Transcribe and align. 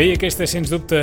Bé, 0.00 0.14
aquesta, 0.14 0.46
sens 0.48 0.70
dubte, 0.72 0.96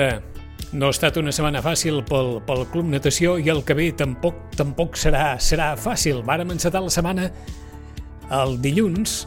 no 0.73 0.88
ha 0.88 0.93
estat 0.95 1.20
una 1.21 1.29
setmana 1.29 1.59
fàcil 1.61 2.00
pel, 2.09 2.39
pel 2.47 2.64
Club 2.73 2.88
Natació 2.89 3.36
i 3.38 3.52
el 3.54 3.59
que 3.61 3.75
ve 3.77 3.91
tampoc 3.93 4.55
tampoc 4.57 4.97
serà, 4.97 5.36
serà 5.38 5.68
fàcil. 5.77 6.23
Vàrem 6.25 6.50
encetar 6.55 6.82
la 6.82 6.89
setmana 6.89 7.28
el 8.39 8.55
dilluns 8.64 9.20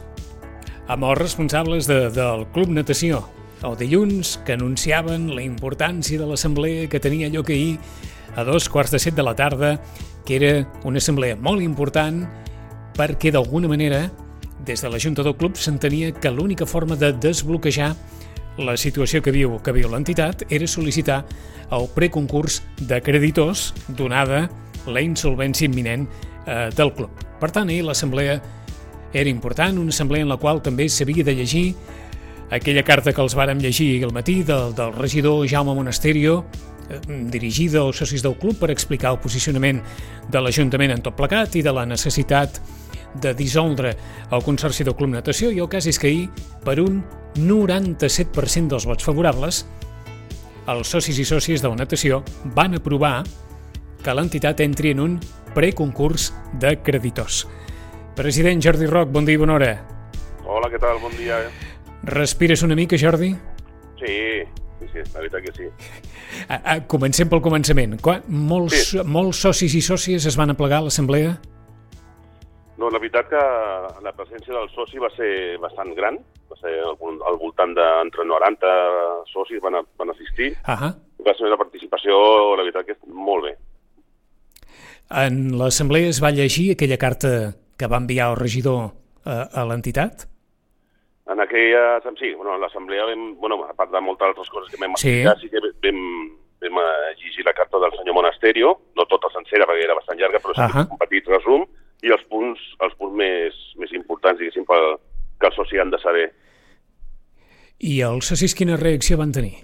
amb 0.90 1.06
els 1.06 1.20
responsables 1.20 1.86
de, 1.86 2.00
del 2.16 2.42
Club 2.50 2.74
Natació. 2.74 3.22
El 3.62 3.78
dilluns 3.78 4.40
que 4.42 4.56
anunciaven 4.58 5.30
la 5.36 5.46
importància 5.46 6.18
de 6.18 6.26
l'assemblea 6.26 6.90
que 6.90 6.98
tenia 6.98 7.30
lloc 7.30 7.54
ahir 7.54 7.76
a 8.34 8.42
dos 8.42 8.66
quarts 8.66 8.90
de 8.90 8.98
set 8.98 9.14
de 9.14 9.22
la 9.22 9.36
tarda, 9.38 9.76
que 10.26 10.40
era 10.40 10.54
una 10.82 10.98
assemblea 10.98 11.38
molt 11.38 11.62
important 11.62 12.24
perquè 12.98 13.30
d'alguna 13.30 13.70
manera 13.70 14.08
des 14.66 14.82
de 14.82 14.90
la 14.90 14.98
Junta 14.98 15.22
del 15.22 15.38
Club 15.38 15.54
s'entenia 15.54 16.10
que 16.10 16.34
l'única 16.34 16.66
forma 16.66 16.98
de 16.98 17.12
desbloquejar 17.14 17.94
la 18.60 18.76
situació 18.76 19.22
que 19.24 19.32
viu 19.34 19.58
que 19.64 19.72
viu 19.74 19.90
l'entitat 19.90 20.44
era 20.52 20.68
sol·licitar 20.68 21.22
el 21.72 21.86
preconcurs 21.94 22.60
de 22.80 23.00
creditors 23.02 23.70
donada 23.98 24.48
la 24.86 25.02
insolvència 25.04 25.68
imminent 25.68 26.06
eh, 26.46 26.68
del 26.76 26.92
club. 26.96 27.10
Per 27.40 27.50
tant, 27.54 27.68
ahir 27.68 27.84
l'assemblea 27.86 28.40
era 29.12 29.30
important, 29.30 29.78
una 29.78 29.94
assemblea 29.94 30.22
en 30.22 30.30
la 30.30 30.38
qual 30.38 30.62
també 30.62 30.88
s'havia 30.88 31.24
de 31.24 31.34
llegir 31.34 31.66
aquella 32.50 32.82
carta 32.82 33.14
que 33.14 33.22
els 33.22 33.36
vàrem 33.38 33.60
llegir 33.62 34.02
al 34.04 34.12
matí 34.12 34.42
del, 34.42 34.74
del 34.74 34.92
regidor 34.96 35.46
Jaume 35.48 35.74
Monasterio, 35.74 36.44
eh, 36.88 37.00
dirigida 37.30 37.80
als 37.84 38.02
socis 38.02 38.22
del 38.22 38.36
club 38.38 38.58
per 38.58 38.70
explicar 38.70 39.14
el 39.14 39.22
posicionament 39.22 39.82
de 40.30 40.42
l'Ajuntament 40.42 40.96
en 40.96 41.02
tot 41.02 41.16
plegat 41.18 41.56
i 41.56 41.62
de 41.62 41.74
la 41.74 41.86
necessitat 41.86 42.60
de 42.60 42.79
dissoldre 43.36 43.94
el 44.30 44.42
Consorci 44.46 44.84
del 44.86 44.94
Club 44.96 45.10
Natació 45.14 45.50
i 45.50 45.58
el 45.60 45.68
cas 45.68 45.86
és 45.90 45.98
que 45.98 46.08
ahir, 46.10 46.28
per 46.64 46.78
un 46.80 47.02
97% 47.36 48.68
dels 48.70 48.86
vots 48.86 49.04
favorables, 49.06 49.64
els 50.70 50.88
socis 50.92 51.18
i 51.18 51.24
sòcies 51.26 51.62
de 51.62 51.70
la 51.72 51.78
natació 51.80 52.22
van 52.56 52.76
aprovar 52.78 53.22
que 54.04 54.14
l'entitat 54.14 54.60
entri 54.64 54.92
en 54.94 55.00
un 55.00 55.16
preconcurs 55.54 56.30
de 56.60 56.76
creditors. 56.82 57.46
President 58.16 58.62
Jordi 58.62 58.86
Roc, 58.86 59.10
bon 59.10 59.24
dia 59.26 59.34
i 59.38 59.40
bona 59.40 59.56
hora. 59.58 59.72
Hola, 60.46 60.70
què 60.70 60.80
tal? 60.82 60.98
Bon 61.02 61.12
dia. 61.18 61.40
Respires 62.10 62.62
una 62.66 62.76
mica, 62.78 62.98
Jordi? 63.00 63.32
Sí, 64.00 64.16
sí, 64.80 64.86
sí, 64.92 65.02
la 65.12 65.20
veritat 65.20 65.44
que 65.44 65.52
sí. 65.56 65.68
A, 66.48 66.56
a, 66.56 66.74
comencem 66.88 67.28
pel 67.30 67.42
començament. 67.44 67.98
Quan, 68.02 68.22
molts, 68.28 68.90
Sí. 68.92 69.02
molts 69.04 69.42
socis 69.44 69.74
i 69.74 69.82
sòcies 69.84 70.26
es 70.26 70.36
van 70.38 70.50
aplegar 70.54 70.80
a 70.80 70.88
l'assemblea? 70.88 71.36
No, 72.80 72.88
la 72.88 72.98
veritat 73.02 73.26
que 73.28 73.40
la 74.00 74.12
presència 74.16 74.54
del 74.56 74.70
soci 74.72 74.96
va 75.02 75.10
ser 75.12 75.58
bastant 75.60 75.90
gran, 75.96 76.16
va 76.48 76.56
ser 76.62 76.78
al, 76.80 76.94
al 77.28 77.36
voltant 77.42 77.74
d'entre 77.76 78.24
90 78.24 78.70
socis 79.28 79.60
van, 79.60 79.76
a, 79.76 79.82
van 80.00 80.12
assistir. 80.14 80.54
Ahà. 80.64 80.88
Va 81.26 81.34
ser 81.36 81.50
una 81.50 81.58
participació, 81.60 82.16
la 82.56 82.64
veritat 82.64 82.86
que 82.88 82.96
és 82.96 83.02
molt 83.12 83.44
bé. 83.50 83.52
En 85.10 85.58
l'assemblea 85.58 86.08
es 86.08 86.20
va 86.22 86.30
llegir 86.32 86.70
aquella 86.72 86.96
carta 87.02 87.30
que 87.76 87.88
va 87.90 87.98
enviar 88.00 88.30
el 88.32 88.38
regidor 88.40 88.92
a, 89.26 89.42
a 89.60 89.64
l'entitat? 89.68 90.26
En 91.30 91.40
aquella... 91.44 91.98
Sí, 92.18 92.32
bueno, 92.34 92.54
en 92.56 92.60
l'assemblea 92.64 93.04
vam... 93.10 93.34
Bueno, 93.42 93.60
a 93.68 93.74
part 93.74 93.92
de 93.92 94.00
moltes 94.02 94.28
altres 94.30 94.48
coses 94.50 94.70
que 94.72 94.80
vam 94.80 94.96
Sí. 94.98 95.20
explicar, 95.20 95.36
sí 95.42 95.50
que 95.52 95.60
vam, 95.84 96.00
vam 96.64 96.80
eh, 96.84 97.12
llegir 97.20 97.44
la 97.46 97.54
carta 97.54 97.78
del 97.82 97.92
senyor 97.98 98.16
Monasterio, 98.16 98.72
no 98.96 99.06
tota 99.10 99.30
sencera 99.34 99.66
perquè 99.68 99.84
era 99.84 99.98
bastant 99.98 100.18
llarga, 100.20 100.40
però 100.42 100.54
sí 100.56 100.64
Ahà. 100.64 100.86
un 100.90 100.98
petit 101.04 101.28
resum, 101.30 101.66
i 102.06 102.12
els 102.14 102.22
punts, 102.32 102.60
els 102.84 102.94
punts 102.98 103.16
més, 103.16 103.56
més 103.80 103.92
importants, 103.96 104.38
diguéssim, 104.40 104.66
pel, 104.68 104.94
que 105.40 105.50
els 105.50 105.58
socis 105.58 105.80
han 105.80 105.92
de 105.92 106.00
saber. 106.02 106.28
I 107.80 108.00
els 108.04 108.28
socis 108.28 108.54
quina 108.56 108.78
reacció 108.80 109.18
van 109.20 109.32
tenir? 109.32 109.54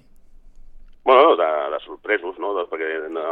Bueno, 1.07 1.37
de, 1.39 1.49
de 1.73 1.81
sorpresos, 1.85 2.39
no? 2.43 2.55
De, 2.57 2.65
perquè 2.71 2.89
no, 3.13 3.25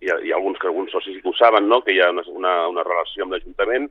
hi, 0.00 0.10
ha, 0.10 0.18
hi 0.24 0.32
ha 0.32 0.38
alguns 0.40 0.58
que 0.58 0.68
alguns 0.70 0.92
socis 0.92 1.20
que 1.22 1.30
ho 1.30 1.36
saben, 1.36 1.68
no? 1.68 1.82
Que 1.84 1.94
hi 1.94 2.00
ha 2.02 2.10
una, 2.10 2.24
una, 2.32 2.54
una 2.72 2.84
relació 2.86 3.26
amb 3.26 3.36
l'Ajuntament 3.36 3.86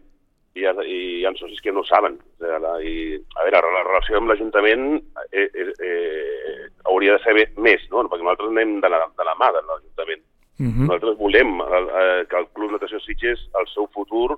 i, 0.55 0.63
hi 0.63 0.67
ha, 0.67 0.73
i 0.83 0.99
hi 1.21 1.25
ha 1.27 1.33
socis 1.39 1.61
que 1.63 1.73
no 1.73 1.83
ho 1.83 1.87
saben. 1.87 2.17
I, 2.41 2.95
a 3.37 3.47
veure, 3.47 3.73
la 3.77 3.85
relació 3.87 4.19
amb 4.19 4.33
l'Ajuntament 4.33 4.87
eh, 5.31 5.47
eh, 5.47 5.67
eh, 5.89 6.69
hauria 6.91 7.17
de 7.17 7.23
ser 7.23 7.49
més, 7.57 7.85
no? 7.93 8.05
Perquè 8.09 8.25
nosaltres 8.25 8.53
anem 8.53 8.79
de 8.83 8.91
la, 8.91 9.03
de 9.15 9.29
la 9.29 9.37
mà 9.39 9.51
de 9.55 9.63
l'Ajuntament. 9.63 10.25
Uh 10.57 10.65
-huh. 10.65 10.87
Nosaltres 10.87 11.17
volem 11.17 11.59
el, 11.61 11.85
eh, 12.01 12.25
que 12.29 12.37
el 12.37 12.47
Club 12.53 12.71
Natació 12.71 12.99
Sitges, 12.99 13.39
el 13.59 13.67
seu 13.73 13.87
futur, 13.93 14.37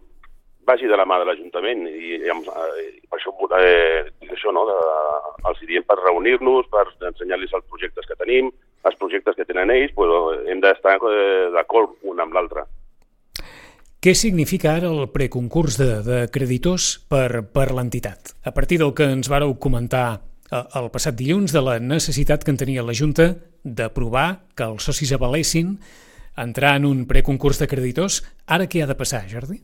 vagi 0.67 0.87
de 0.87 0.97
la 0.97 1.05
mà 1.05 1.19
de 1.19 1.25
l'Ajuntament 1.25 1.85
i, 1.87 2.17
i, 2.17 2.29
amb, 2.29 2.47
eh, 2.47 2.99
i 2.99 3.07
per 3.07 3.19
això, 3.19 3.31
eh, 3.59 4.03
això 4.35 4.51
no, 4.51 4.65
de, 4.67 4.79
els 5.49 5.59
diem 5.69 5.83
per 5.87 5.97
reunir-nos, 6.01 6.67
per 6.73 6.85
ensenyar-los 7.07 7.53
els 7.53 7.67
projectes 7.71 8.05
que 8.05 8.17
tenim, 8.19 8.51
els 8.83 8.97
projectes 8.99 9.35
que 9.35 9.45
tenen 9.45 9.71
ells, 9.71 9.93
però 9.95 10.33
hem 10.45 10.59
d'estar 10.63 10.97
eh, 10.97 11.47
d'acord 11.55 11.95
un 12.03 12.19
amb 12.19 12.35
l'altre. 12.35 12.65
Què 14.03 14.13
significa 14.13 14.75
ara 14.77 14.91
el 14.91 15.07
preconcurs 15.09 15.77
de, 15.79 15.89
de 16.05 16.17
creditors 16.31 16.97
per, 17.09 17.43
per 17.49 17.71
l'entitat? 17.73 18.35
A 18.45 18.53
partir 18.53 18.77
del 18.81 18.93
que 18.93 19.07
ens 19.09 19.29
vareu 19.31 19.55
comentar 19.59 20.19
eh, 20.51 20.63
el 20.79 20.91
passat 20.93 21.15
dilluns 21.17 21.55
de 21.55 21.63
la 21.63 21.77
necessitat 21.79 22.43
que 22.43 22.53
en 22.53 22.59
tenia 22.59 22.85
la 22.85 22.95
Junta 22.97 23.31
d'aprovar 23.63 24.27
que 24.55 24.67
els 24.67 24.85
socis 24.85 25.15
avalessin 25.15 25.77
entrar 26.37 26.75
en 26.77 26.85
un 26.85 27.05
preconcurs 27.09 27.59
de 27.61 27.67
creditors, 27.67 28.21
ara 28.47 28.69
què 28.69 28.83
ha 28.83 28.89
de 28.89 28.97
passar, 28.97 29.25
Jordi? 29.31 29.59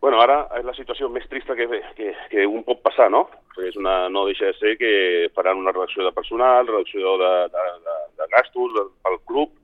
Bueno, 0.00 0.20
ara 0.22 0.44
és 0.58 0.64
la 0.66 0.74
situació 0.76 1.08
més 1.10 1.26
trista 1.30 1.56
que, 1.58 1.66
que, 1.96 2.12
que 2.30 2.46
un 2.46 2.62
pot 2.66 2.82
passar, 2.84 3.08
no? 3.10 3.24
Perquè 3.54 3.72
és 3.72 3.78
una, 3.80 3.96
no 4.12 4.26
deixa 4.28 4.52
de 4.52 4.58
ser 4.60 4.76
que 4.78 4.92
faran 5.34 5.58
una 5.58 5.74
reducció 5.74 6.06
de 6.06 6.14
personal, 6.14 6.68
reducció 6.68 7.16
de, 7.18 7.32
de, 7.54 7.64
de, 7.86 7.96
de 8.20 8.28
gastos 8.36 8.76
pel 9.02 9.18
club, 9.26 9.56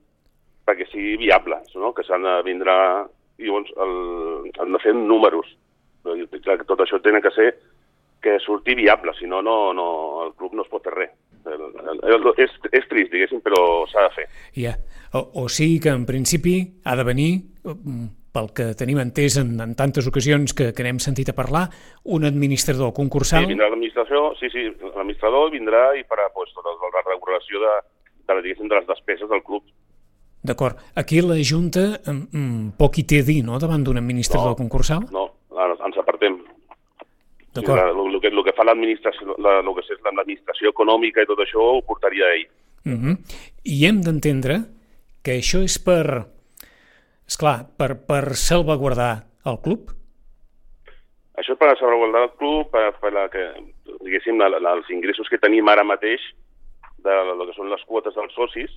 perquè 0.66 0.88
sigui 0.90 1.18
viable, 1.20 1.60
no? 1.76 1.92
que 1.94 2.06
s'han 2.06 2.26
de 2.26 2.40
vindre... 2.46 2.74
I 3.34 3.48
llavors 3.48 3.70
el, 3.82 3.94
han 4.62 4.76
de 4.76 4.78
fer 4.78 4.92
números. 4.94 5.48
Clar, 6.04 6.54
tot 6.68 6.84
això 6.84 7.00
té 7.02 7.10
que 7.18 7.32
ser 7.34 7.48
que 8.22 8.36
surti 8.38 8.76
viable, 8.78 9.10
si 9.18 9.26
no, 9.26 9.40
no, 9.42 9.72
no 9.74 9.86
el 10.28 10.30
club 10.38 10.54
no 10.54 10.62
es 10.62 10.70
pot 10.70 10.86
fer 10.86 10.92
res. 10.94 11.10
El, 11.44 11.62
el, 11.92 11.98
el, 12.14 12.28
és, 12.40 12.52
és 12.72 12.86
trist, 12.88 13.10
diguéssim, 13.12 13.40
però 13.44 13.84
s'ha 13.90 14.06
de 14.08 14.12
fer. 14.16 14.26
Ja. 14.56 14.74
O, 15.12 15.44
o 15.44 15.48
sigui 15.52 15.78
que, 15.84 15.92
en 15.92 16.06
principi, 16.08 16.56
ha 16.84 16.96
de 16.96 17.04
venir, 17.04 17.30
pel 18.34 18.48
que 18.56 18.72
tenim 18.74 18.98
entès 18.98 19.36
en, 19.38 19.52
en 19.62 19.74
tantes 19.78 20.08
ocasions 20.10 20.54
que, 20.56 20.72
que 20.74 20.82
n'hem 20.86 20.98
sentit 20.98 21.28
a 21.30 21.36
parlar, 21.36 21.68
un 22.10 22.24
administrador 22.26 22.90
concursal... 22.96 23.44
Sí, 23.44 23.52
vindrà 23.52 23.68
l'administració, 23.70 24.32
sí, 24.40 24.50
sí, 24.50 24.64
l'administrador 24.88 25.52
vindrà 25.54 25.92
i 25.94 26.02
farà 26.08 26.26
pues, 26.34 26.50
tota 26.56 26.72
la 26.96 27.04
regulació 27.06 27.60
de, 27.62 27.74
de, 28.26 28.40
diguéssim, 28.42 28.66
de 28.72 28.80
les 28.80 28.88
despeses 28.90 29.30
del 29.30 29.44
club. 29.46 29.62
D'acord. 30.44 30.76
Aquí 31.00 31.22
la 31.24 31.38
Junta 31.40 31.84
mm, 32.10 32.74
poc 32.80 32.98
hi 32.98 33.06
té 33.08 33.22
a 33.22 33.28
dir, 33.28 33.38
no?, 33.46 33.60
davant 33.62 33.84
d'un 33.86 33.96
administrador 34.02 34.52
No. 34.52 34.58
concursal? 34.58 35.06
No, 35.14 35.28
ara 35.56 35.78
ens 35.86 35.96
apartem. 36.02 36.40
Sí, 36.40 36.44
D'acord. 36.44 36.50
la- 36.50 37.43
el, 37.62 38.20
que, 38.20 38.28
el 38.28 38.44
que 38.44 38.54
fa 38.56 38.66
l'administració, 38.66 39.36
la, 39.38 39.58
el 39.60 39.72
que 39.76 39.84
és 39.86 40.00
l'administració 40.04 40.72
econòmica 40.74 41.22
i 41.22 41.28
tot 41.28 41.42
això 41.44 41.62
ho 41.62 41.82
portaria 41.86 42.32
ell. 42.34 42.46
Uh 42.84 42.92
-huh. 42.92 43.16
I 43.64 43.86
hem 43.86 44.00
d'entendre 44.02 44.64
que 45.22 45.38
això 45.40 45.62
és 45.64 45.78
per... 45.78 46.26
És 47.26 47.36
clar, 47.40 47.64
per, 47.78 47.96
per 48.06 48.34
salvaguardar 48.36 49.24
el 49.46 49.58
club? 49.64 49.90
Això 51.34 51.52
és 51.52 51.58
per 51.58 51.72
salvaguardar 51.78 52.22
el 52.22 52.32
club, 52.38 52.70
per, 52.70 52.92
per 53.00 53.12
la 53.12 53.28
que, 53.32 53.44
diguéssim, 54.04 54.38
la, 54.38 54.48
la, 54.48 54.74
els 54.74 54.90
ingressos 54.90 55.28
que 55.28 55.38
tenim 55.38 55.68
ara 55.68 55.82
mateix 55.82 56.20
de 56.98 57.10
el 57.10 57.46
que 57.46 57.56
són 57.56 57.70
les 57.70 57.82
quotes 57.88 58.14
dels 58.14 58.34
socis, 58.34 58.70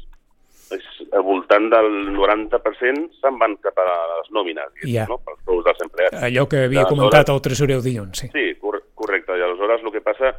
és, 0.71 0.85
al 1.13 1.23
voltant 1.23 1.69
del 1.69 1.87
90% 2.15 3.09
se'n 3.21 3.37
van 3.39 3.55
cap 3.63 3.77
a 3.79 3.85
les 4.17 4.31
nòmines, 4.35 4.71
Ja. 4.83 5.05
no? 5.09 5.17
pels 5.25 5.39
sous 5.45 5.63
dels 5.65 5.81
empleats. 5.81 6.21
Allò 6.23 6.47
que 6.47 6.63
havia 6.65 6.83
Ja, 6.83 6.89
comentat 6.89 7.29
el 7.29 7.41
tresorer 7.41 7.81
dilluns, 7.81 8.17
sí. 8.19 8.27
Sí, 8.33 8.55
cor 8.59 8.81
correcte. 8.95 9.37
I 9.37 9.41
aleshores 9.41 9.83
el 9.83 9.91
que 9.91 10.01
passa 10.01 10.33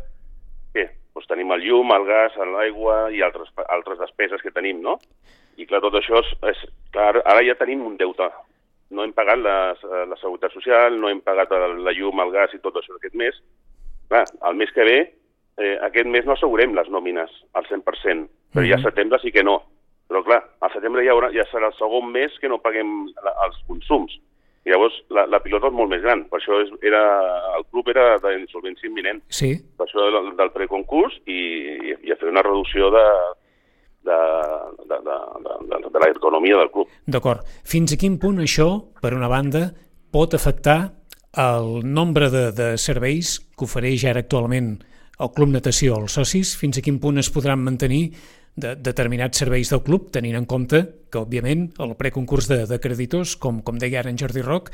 que 0.75 0.84
doncs 1.14 1.26
tenim 1.26 1.50
el 1.52 1.60
llum, 1.64 1.90
el 1.92 2.04
gas, 2.06 2.36
l'aigua 2.36 3.10
i 3.12 3.22
altres, 3.22 3.48
altres 3.69 3.98
despeses 3.98 4.42
que 4.42 4.50
tenim, 4.54 4.80
no? 4.82 4.98
I 5.56 5.66
clar, 5.66 5.80
tot 5.82 5.94
això 5.94 6.20
és, 6.22 6.28
és 6.52 6.58
clar, 6.92 7.16
ara 7.24 7.42
ja 7.42 7.54
tenim 7.58 7.84
un 7.86 7.96
deute. 7.96 8.28
No 8.90 9.02
hem 9.04 9.12
pagat 9.12 9.38
la, 9.42 9.74
la 10.08 10.16
seguretat 10.20 10.52
social, 10.52 10.94
no 11.00 11.08
hem 11.10 11.20
pagat 11.20 11.50
el, 11.52 11.82
la 11.84 11.92
llum, 11.92 12.20
el 12.20 12.31
gas 12.32 12.54
i 12.54 12.60
tot 12.62 12.76
això 12.76 12.94
aquest 12.96 13.14
mes. 13.14 13.34
Clar, 14.08 14.24
el 14.48 14.54
mes 14.56 14.70
que 14.72 14.84
ve, 14.86 14.98
eh, 15.58 15.74
aquest 15.82 16.06
mes 16.06 16.24
no 16.24 16.32
assegurem 16.32 16.72
les 16.74 16.88
nòmines 16.88 17.28
al 17.54 17.66
100%, 17.66 18.28
però 18.54 18.64
ja 18.64 18.76
a 18.76 18.78
Mhm. 18.78 18.84
setembre 18.84 19.19
sí 19.20 19.32
que 19.32 19.42
no. 19.42 19.62
Però 20.08 20.22
clar, 20.25 20.40
al 20.64 20.72
setembre 20.72 21.05
ja, 21.05 21.12
haurà, 21.12 21.28
ja 21.34 21.44
serà 21.50 21.69
el 21.69 21.76
segon 21.76 22.08
mes 22.14 22.34
que 22.40 22.49
no 22.49 22.60
paguem 22.64 23.10
la, 23.25 23.34
els 23.46 23.58
consums. 23.69 24.14
I 24.66 24.72
llavors 24.72 24.96
la, 25.14 25.26
la 25.31 25.40
pilota 25.44 25.69
és 25.70 25.76
molt 25.76 25.93
més 25.93 26.02
gran. 26.05 26.25
Per 26.28 26.40
això 26.40 26.58
és, 26.64 26.70
era, 26.84 27.02
el 27.58 27.66
club 27.69 27.90
era 27.93 28.16
d'insolvència 28.25 28.88
imminent. 28.88 29.20
Sí, 29.32 29.55
Per 29.76 29.87
això 29.87 30.08
del, 30.12 30.32
del 30.38 30.52
preconcurs 30.56 31.20
i, 31.28 31.40
i 31.93 32.12
a 32.12 32.19
fer 32.20 32.32
una 32.32 32.44
reducció 32.44 32.90
de, 32.93 33.05
de, 34.08 34.19
de, 34.88 34.99
de, 35.05 35.19
de, 35.44 35.81
de, 35.88 36.05
l'economia 36.06 36.60
del 36.62 36.72
club. 36.72 36.93
d'acord. 37.06 37.44
Fins 37.64 37.93
a 37.93 38.00
quin 38.00 38.19
punt 38.20 38.40
això, 38.44 38.70
per 39.00 39.14
una 39.16 39.28
banda, 39.28 39.69
pot 40.12 40.34
afectar 40.34 40.81
el 41.38 41.84
nombre 41.84 42.31
de, 42.32 42.49
de 42.56 42.69
serveis 42.81 43.37
que 43.56 43.69
ofereix 43.69 44.06
ara 44.08 44.25
actualment 44.25 44.78
el 45.19 45.32
Club 45.34 45.50
Natació, 45.50 45.96
els 45.99 46.14
socis, 46.14 46.55
fins 46.56 46.78
a 46.78 46.82
quin 46.84 47.00
punt 47.02 47.19
es 47.19 47.31
podran 47.34 47.60
mantenir 47.64 48.12
de 48.60 48.75
determinats 48.76 49.40
serveis 49.40 49.70
del 49.72 49.82
club, 49.87 50.10
tenint 50.14 50.37
en 50.38 50.46
compte 50.50 50.82
que, 51.08 51.20
òbviament, 51.20 51.69
el 51.82 51.94
preconcurs 51.99 52.49
de, 52.50 52.64
de 52.69 52.78
creditors, 52.82 53.37
com, 53.40 53.62
com 53.64 53.78
deia 53.81 54.02
ara 54.02 54.12
en 54.12 54.19
Jordi 54.20 54.44
Roc, 54.44 54.72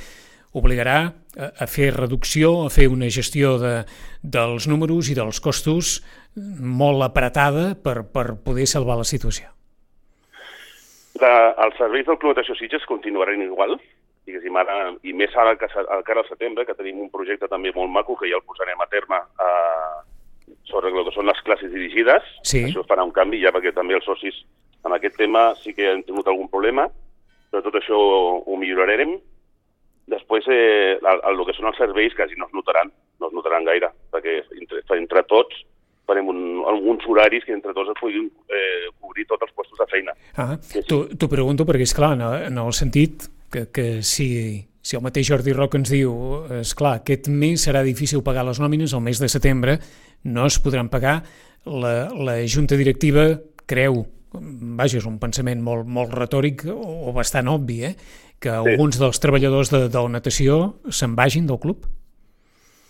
obligarà 0.54 0.98
a, 1.04 1.48
a 1.64 1.66
fer 1.70 1.90
reducció, 1.94 2.52
a 2.64 2.70
fer 2.70 2.86
una 2.92 3.10
gestió 3.10 3.56
de, 3.58 3.74
dels 4.22 4.68
números 4.70 5.10
i 5.10 5.16
dels 5.18 5.40
costos 5.42 5.98
molt 6.34 7.02
apretada 7.06 7.74
per, 7.74 8.02
per 8.10 8.34
poder 8.44 8.66
salvar 8.70 8.98
la 9.00 9.08
situació. 9.08 9.50
La, 11.22 11.54
els 11.66 11.76
serveis 11.78 12.06
del 12.06 12.18
Club 12.18 12.34
Natació 12.34 12.56
Sitges 12.58 12.86
continuaran 12.90 13.42
igual, 13.42 13.76
diguéssim, 14.26 14.56
ara, 14.58 14.78
i 15.06 15.12
més 15.14 15.34
ara 15.38 15.54
que, 15.58 15.68
encara 15.84 16.24
al 16.24 16.30
setembre, 16.30 16.64
que 16.66 16.74
tenim 16.78 17.02
un 17.04 17.12
projecte 17.12 17.50
també 17.50 17.70
molt 17.74 17.92
maco 17.92 18.16
que 18.18 18.30
ja 18.30 18.40
el 18.40 18.46
posarem 18.46 18.80
a 18.82 18.88
terme 18.90 19.20
eh, 19.20 20.00
sobre 20.68 20.90
el 20.90 21.04
que 21.06 21.14
són 21.14 21.28
les 21.28 21.40
classes 21.46 21.72
dirigides. 21.72 22.26
Sí. 22.42 22.64
Això 22.68 22.84
farà 22.88 23.04
un 23.06 23.14
canvi 23.14 23.42
ja 23.42 23.52
perquè 23.54 23.74
també 23.76 23.96
els 23.98 24.06
socis 24.08 24.42
en 24.84 24.92
aquest 24.92 25.16
tema 25.16 25.52
sí 25.60 25.72
que 25.72 25.88
han 25.90 26.02
tingut 26.04 26.28
algun 26.28 26.50
problema, 26.52 26.88
però 27.50 27.62
tot 27.64 27.78
això 27.80 27.98
ho 28.44 28.56
millorarem. 28.60 29.16
Després, 30.12 30.44
eh, 30.52 30.96
el, 31.00 31.22
el, 31.30 31.44
que 31.48 31.54
són 31.56 31.70
els 31.70 31.78
serveis 31.80 32.16
quasi 32.16 32.36
no 32.36 32.48
es 32.48 32.56
notaran, 32.56 32.90
no 33.20 33.30
es 33.30 33.36
notaran 33.36 33.64
gaire, 33.64 33.88
perquè 34.12 34.42
entre, 34.60 34.82
entre 34.98 35.22
tots 35.30 35.62
farem 36.04 36.28
un, 36.28 36.40
alguns 36.68 37.06
horaris 37.08 37.46
que 37.46 37.54
entre 37.56 37.72
tots 37.72 37.94
es 37.94 37.96
puguin 37.96 38.26
eh, 38.52 38.90
cobrir 39.00 39.24
tots 39.30 39.46
els 39.46 39.54
puestos 39.56 39.80
de 39.80 39.86
feina. 39.88 40.12
Ah, 40.36 40.58
T'ho 40.60 41.30
pregunto 41.32 41.64
perquè, 41.64 41.88
és 41.88 41.96
clar, 41.96 42.12
en, 42.18 42.26
en 42.50 42.60
el 42.60 42.76
sentit 42.76 43.24
que, 43.48 43.64
que 43.72 43.86
si, 44.04 44.28
si 44.84 44.98
el 44.98 45.04
mateix 45.04 45.30
Jordi 45.30 45.54
Roc 45.56 45.78
ens 45.78 45.90
diu 45.92 46.12
és 46.60 46.74
clar, 46.76 46.98
aquest 47.00 47.30
mes 47.32 47.62
serà 47.64 47.80
difícil 47.86 48.22
pagar 48.24 48.44
les 48.44 48.60
nòmines, 48.60 48.92
el 48.92 49.00
mes 49.04 49.20
de 49.20 49.30
setembre 49.32 49.78
no 50.28 50.44
es 50.44 50.58
podran 50.60 50.90
pagar, 50.92 51.22
la, 51.64 52.10
la 52.12 52.36
Junta 52.44 52.76
Directiva 52.76 53.30
creu, 53.68 54.02
vaja, 54.76 54.98
és 55.00 55.06
un 55.08 55.16
pensament 55.22 55.62
molt, 55.64 55.88
molt 55.88 56.12
retòric 56.12 56.66
o, 56.68 57.08
o 57.08 57.14
bastant 57.16 57.48
obvi, 57.48 57.80
eh? 57.88 57.94
que 58.36 58.52
sí. 58.52 58.56
alguns 58.74 59.00
dels 59.00 59.20
treballadors 59.22 59.72
de, 59.72 59.86
de 59.88 60.02
la 60.04 60.16
natació 60.18 60.58
se'n 60.92 61.14
vagin 61.16 61.48
del 61.48 61.60
club? 61.62 61.86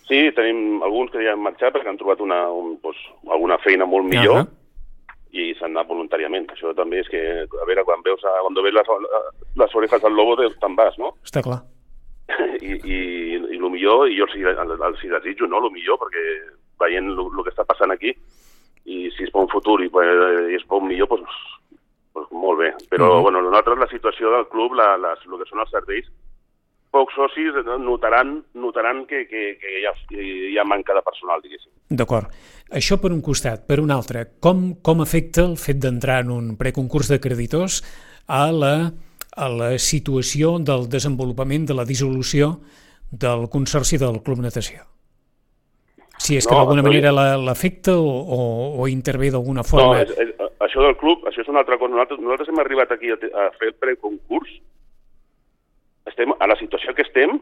Sí, 0.09 0.19
tenim 0.37 0.83
alguns 0.85 1.13
que 1.13 1.23
ja 1.23 1.33
han 1.33 1.41
marxat 1.41 1.73
perquè 1.73 1.89
han 1.89 1.99
trobat 2.01 2.19
una, 2.21 2.43
un, 2.53 2.75
doncs, 2.83 2.99
alguna 3.31 3.57
feina 3.63 3.87
molt 3.89 4.05
millor 4.09 4.41
uh 4.41 4.43
-huh. 4.43 5.13
i 5.31 5.53
s'han 5.55 5.71
anat 5.71 5.87
voluntàriament. 5.87 6.51
Això 6.51 6.75
també 6.75 6.99
és 6.99 7.07
que, 7.07 7.21
a 7.47 7.65
veure, 7.65 7.83
quan 7.83 8.03
veus, 8.03 8.21
quan 8.21 8.53
veus 8.53 8.73
les, 8.73 8.91
les 9.55 9.75
orejas 9.75 10.01
del 10.01 10.13
lobo 10.13 10.35
te'n 10.35 10.75
vas, 10.75 10.97
no? 10.97 11.15
Està 11.23 11.41
clar. 11.41 11.63
I, 12.65 12.71
i, 12.73 12.99
i 13.37 13.57
el 13.59 13.69
millor, 13.69 14.07
i 14.09 14.17
jo 14.17 14.25
els, 14.25 14.35
els, 14.45 14.79
els 14.89 15.03
desitjo, 15.17 15.47
no?, 15.47 15.61
el 15.61 15.73
millor, 15.73 15.99
perquè 16.01 16.23
veient 16.81 17.11
el 17.13 17.43
que 17.43 17.51
està 17.53 17.65
passant 17.67 17.93
aquí, 17.93 18.15
i 18.85 19.09
si 19.15 19.25
és 19.25 19.33
per 19.33 19.43
un 19.45 19.51
futur 19.51 19.79
i, 19.83 19.89
i 19.89 20.57
és 20.57 20.65
per 20.65 20.79
un 20.81 20.89
millor, 20.89 21.09
doncs, 21.11 21.37
doncs 22.17 22.31
molt 22.33 22.61
bé. 22.61 22.71
Però, 22.89 23.09
uh 23.09 23.17
-huh. 23.17 23.23
bueno, 23.27 23.41
nosaltres 23.41 23.79
la 23.79 23.91
situació 23.91 24.31
del 24.31 24.47
club, 24.47 24.73
la, 24.73 24.95
les, 24.97 25.19
el 25.25 25.37
que 25.39 25.49
són 25.49 25.59
els 25.61 25.71
serveis, 25.71 26.09
pocs 26.95 27.15
socis 27.17 27.57
notaran, 27.83 28.37
notaran 28.53 29.05
que, 29.05 29.25
que, 29.27 29.57
que 29.59 29.79
hi, 29.79 29.85
ha, 29.85 29.93
hi 30.15 30.57
ha 30.57 30.63
manca 30.63 30.95
de 30.95 31.03
personal, 31.03 31.41
diguéssim. 31.43 31.71
D'acord. 31.89 32.31
Això 32.71 32.97
per 33.01 33.11
un 33.11 33.21
costat. 33.21 33.67
Per 33.67 33.79
un 33.83 33.91
altre, 33.91 34.39
com, 34.39 34.75
com 34.81 35.03
afecta 35.03 35.43
el 35.43 35.57
fet 35.57 35.81
d'entrar 35.83 36.21
en 36.23 36.31
un 36.31 36.55
preconcurs 36.57 37.11
de 37.11 37.19
creditors 37.19 37.81
a 38.27 38.51
la, 38.51 38.75
a 39.35 39.47
la 39.51 39.69
situació 39.81 40.57
del 40.63 40.89
desenvolupament 40.89 41.67
de 41.67 41.75
la 41.77 41.85
dissolució 41.85 42.55
del 43.11 43.49
Consorci 43.51 43.99
del 44.01 44.21
Club 44.23 44.43
Natació? 44.43 44.85
Si 46.15 46.37
és 46.39 46.47
que 46.47 46.55
no, 46.55 46.61
d'alguna 46.61 46.83
manera 46.85 47.11
l'afecta 47.11 47.97
o, 47.99 48.07
o, 48.07 48.39
o 48.79 48.87
intervé 48.87 49.33
d'alguna 49.33 49.65
forma... 49.67 49.99
No, 49.99 50.05
és, 50.05 50.13
és, 50.23 50.53
això 50.63 50.83
del 50.85 50.95
club, 50.99 51.25
això 51.27 51.43
és 51.43 51.51
una 51.51 51.61
altra 51.61 51.77
cosa. 51.77 51.91
Nosaltres, 51.91 52.21
nosaltres 52.23 52.51
hem 52.51 52.61
arribat 52.63 52.93
aquí 52.95 53.11
a, 53.11 53.17
a 53.19 53.49
fer 53.59 53.73
el 53.73 53.75
preconcurs. 53.83 54.53
Estem, 56.07 56.31
a 56.39 56.47
la 56.47 56.55
situació 56.59 56.95
que 56.95 57.03
estem, 57.03 57.35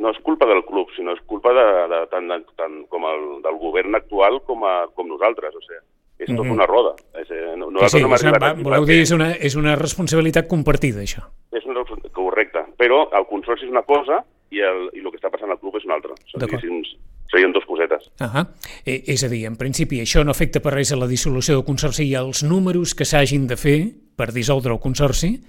no 0.00 0.12
és 0.14 0.20
culpa 0.24 0.48
del 0.48 0.64
club, 0.64 0.88
sinó 0.96 1.12
és 1.12 1.20
culpa 1.28 1.52
de, 1.56 1.66
de, 1.92 2.00
tant, 2.12 2.30
de, 2.30 2.40
tant 2.56 2.78
com 2.92 3.04
el, 3.10 3.26
del 3.44 3.60
govern 3.60 3.98
actual 3.98 4.40
com, 4.48 4.64
a, 4.64 4.86
com 4.96 5.10
nosaltres. 5.10 5.54
O 5.54 5.64
sigui, 5.66 5.82
és 6.18 6.26
tot 6.26 6.44
mm 6.44 6.48
-hmm. 6.48 6.52
una 6.52 6.66
roda. 6.66 6.94
És, 7.20 7.30
eh, 7.30 7.56
no, 7.56 7.66
sí, 7.88 7.98
sí, 7.98 8.02
no 8.02 8.14
és, 8.14 8.22
va, 8.24 8.54
voleu 8.54 8.84
dir, 8.84 9.00
és 9.00 9.10
una, 9.10 9.32
és 9.32 9.56
una 9.56 9.74
responsabilitat 9.76 10.46
compartida, 10.46 11.00
això. 11.00 11.22
És 11.52 11.64
una, 11.66 11.84
correcte, 12.12 12.60
però 12.78 13.08
el 13.12 13.26
consorci 13.26 13.64
és 13.64 13.70
una 13.70 13.82
cosa 13.82 14.24
i 14.50 14.60
el, 14.60 14.90
i 14.94 15.00
el 15.00 15.10
que 15.10 15.18
està 15.18 15.30
passant 15.30 15.50
al 15.50 15.58
club 15.58 15.76
és 15.76 15.84
una 15.84 15.94
altra. 15.94 16.14
Sigui, 16.30 16.82
serien 17.30 17.52
dos 17.52 17.64
cosetes. 17.66 18.10
Uh 18.20 18.26
-huh. 18.26 18.46
eh, 18.86 19.02
és 19.06 19.24
a 19.24 19.28
dir, 19.28 19.46
en 19.46 19.56
principi, 19.56 20.00
això 20.00 20.24
no 20.24 20.30
afecta 20.30 20.60
per 20.60 20.74
res 20.74 20.92
a 20.92 20.96
la 20.96 21.06
dissolució 21.06 21.54
del 21.54 21.64
Consorci 21.64 22.04
i 22.04 22.14
als 22.14 22.42
números 22.42 22.94
que 22.94 23.04
s'hagin 23.04 23.46
de 23.46 23.56
fer 23.56 23.92
per 24.16 24.32
dissoldre 24.32 24.72
el 24.72 24.80
Consorci, 24.80 25.40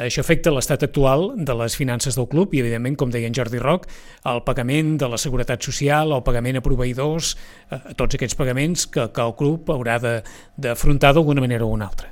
això 0.00 0.22
afecta 0.22 0.52
l'estat 0.52 0.82
actual 0.86 1.32
de 1.36 1.54
les 1.58 1.76
finances 1.76 2.16
del 2.16 2.28
club 2.28 2.54
i, 2.54 2.62
evidentment, 2.62 2.96
com 2.96 3.10
deia 3.12 3.28
en 3.28 3.36
Jordi 3.36 3.60
Roc, 3.60 3.86
el 4.28 4.42
pagament 4.46 4.96
de 5.02 5.08
la 5.12 5.20
seguretat 5.20 5.62
social, 5.62 6.14
el 6.16 6.24
pagament 6.24 6.56
a 6.56 6.64
proveïdors, 6.64 7.34
eh, 7.70 7.80
tots 7.98 8.16
aquests 8.16 8.38
pagaments 8.38 8.86
que, 8.88 9.08
que 9.12 9.22
el 9.26 9.36
club 9.36 9.68
haurà 9.74 9.98
d'afrontar 10.00 11.12
d'alguna 11.12 11.44
manera 11.44 11.66
o 11.66 11.72
una 11.76 11.90
altra. 11.92 12.08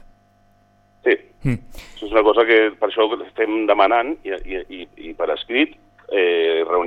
Sí, 1.06 1.16
mm. 1.44 1.84
això 1.96 2.10
és 2.10 2.12
una 2.12 2.24
cosa 2.26 2.44
que 2.44 2.58
per 2.76 2.90
això 2.90 3.08
estem 3.24 3.64
demanant 3.70 4.12
i, 4.28 4.36
i, 4.36 4.60
i, 4.68 4.86
i 5.10 5.14
per 5.16 5.30
escrit 5.32 5.78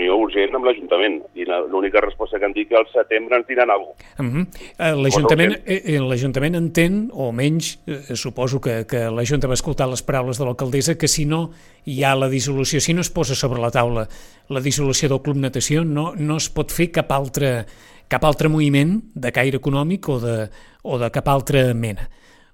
reunió 0.03 0.17
urgent 0.19 0.55
amb 0.55 0.65
l'Ajuntament 0.67 1.19
i 1.35 1.45
l'única 1.45 2.01
resposta 2.01 2.39
que 2.39 2.45
han 2.45 2.53
dit 2.53 2.67
que 2.69 2.77
al 2.77 2.87
setembre 2.91 3.37
ens 3.37 3.47
diran 3.47 3.69
alguna 3.71 3.93
cosa. 3.93 4.23
Uh 4.23 4.25
-huh. 4.25 4.45
Eh, 4.79 4.95
L'Ajuntament 4.95 5.53
eh, 5.65 5.81
eh, 5.95 5.99
l'Ajuntament 5.99 6.55
entén, 6.55 7.09
o 7.13 7.31
menys 7.31 7.79
eh, 7.87 8.15
suposo 8.15 8.59
que, 8.59 8.85
que 8.85 9.09
la 9.09 9.23
Junta 9.25 9.47
va 9.47 9.53
escoltar 9.53 9.87
les 9.87 10.03
paraules 10.03 10.37
de 10.37 10.45
l'alcaldessa, 10.45 10.97
que 10.97 11.07
si 11.07 11.25
no 11.25 11.51
hi 11.85 12.03
ha 12.03 12.15
la 12.15 12.29
dissolució, 12.29 12.79
si 12.79 12.93
no 12.93 13.01
es 13.01 13.09
posa 13.09 13.35
sobre 13.35 13.61
la 13.61 13.71
taula 13.71 14.07
la 14.49 14.59
dissolució 14.59 15.09
del 15.09 15.21
Club 15.21 15.37
Natació, 15.37 15.83
no, 15.83 16.13
no 16.15 16.37
es 16.37 16.49
pot 16.49 16.71
fer 16.71 16.91
cap 16.91 17.11
altre, 17.11 17.65
cap 18.07 18.23
altre 18.23 18.49
moviment 18.49 19.01
de 19.15 19.31
caire 19.31 19.57
econòmic 19.57 20.09
o 20.09 20.19
de, 20.19 20.49
o 20.83 20.97
de 20.97 21.09
cap 21.11 21.27
altra 21.27 21.73
mena. 21.73 22.09